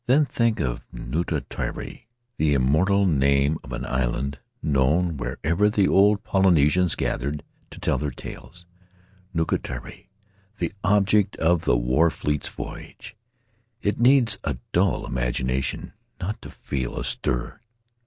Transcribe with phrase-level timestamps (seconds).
[0.07, 2.05] Then think of Nukutere—
[2.37, 8.09] the immemorial name of an island known wherever the old Polynesians gathered to tell their
[8.09, 8.65] tales;
[9.31, 10.07] Nukutere:
[10.57, 13.15] The Object of the War Fleet's Voyage...
[13.83, 17.59] it needs a dull imagination not to feel a stir.